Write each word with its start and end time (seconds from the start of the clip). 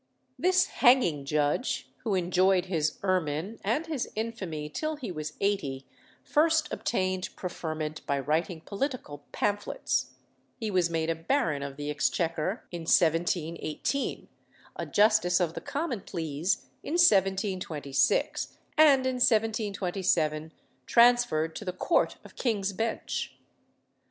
This 0.39 0.65
"hanging 0.65 1.25
judge," 1.25 1.91
who 1.97 2.15
enjoyed 2.15 2.65
his 2.65 2.97
ermine 3.03 3.59
and 3.63 3.85
his 3.85 4.09
infamy 4.15 4.67
till 4.67 4.95
he 4.95 5.11
was 5.11 5.33
eighty, 5.39 5.85
first 6.23 6.73
obtained 6.73 7.29
preferment 7.35 8.03
by 8.07 8.19
writing 8.19 8.61
political 8.61 9.25
pamphlets. 9.31 10.15
He 10.57 10.71
was 10.71 10.89
made 10.89 11.11
a 11.11 11.13
Baron 11.15 11.61
of 11.61 11.77
the 11.77 11.91
Exchequer 11.91 12.63
in 12.71 12.81
1718, 12.81 14.27
a 14.75 14.85
Justice 14.87 15.39
of 15.39 15.53
the 15.53 15.61
Common 15.61 16.01
Pleas 16.01 16.65
in 16.81 16.93
1726, 16.93 18.57
and 18.79 19.05
in 19.05 19.17
1727 19.17 20.51
transferred 20.87 21.55
to 21.55 21.63
the 21.63 21.73
Court 21.73 22.17
of 22.23 22.35
King's 22.35 22.73
Bench. 22.73 23.35